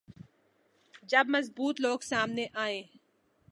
[1.03, 2.83] جب مضبوط لوگ سامنے آئیں۔